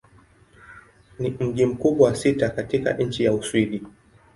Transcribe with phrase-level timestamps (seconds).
[1.19, 3.83] Ni mji mkubwa wa sita katika nchi wa Uswidi.